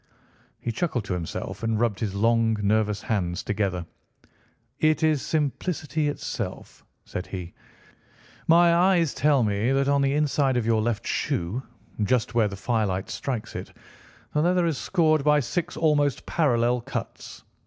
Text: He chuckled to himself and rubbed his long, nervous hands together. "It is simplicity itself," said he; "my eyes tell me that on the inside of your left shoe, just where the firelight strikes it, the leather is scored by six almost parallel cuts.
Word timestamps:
He 0.59 0.71
chuckled 0.71 1.05
to 1.05 1.13
himself 1.13 1.61
and 1.61 1.79
rubbed 1.79 1.99
his 1.99 2.15
long, 2.15 2.57
nervous 2.63 3.03
hands 3.03 3.43
together. 3.43 3.85
"It 4.79 5.03
is 5.03 5.21
simplicity 5.21 6.07
itself," 6.07 6.83
said 7.05 7.27
he; 7.27 7.53
"my 8.47 8.73
eyes 8.73 9.13
tell 9.13 9.43
me 9.43 9.71
that 9.73 9.87
on 9.87 10.01
the 10.01 10.13
inside 10.15 10.57
of 10.57 10.65
your 10.65 10.81
left 10.81 11.05
shoe, 11.05 11.61
just 12.01 12.33
where 12.33 12.47
the 12.47 12.55
firelight 12.57 13.11
strikes 13.11 13.55
it, 13.55 13.73
the 14.33 14.41
leather 14.41 14.65
is 14.65 14.79
scored 14.79 15.23
by 15.23 15.39
six 15.39 15.77
almost 15.77 16.25
parallel 16.25 16.81
cuts. 16.81 17.43